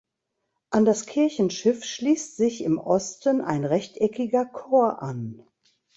[0.71, 5.45] An das Kirchenschiff schließt sich im Osten ein rechteckiger Chor an.